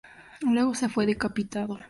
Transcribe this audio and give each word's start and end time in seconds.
Luego 0.41 0.73
fue 0.89 1.05
decapitado. 1.05 1.79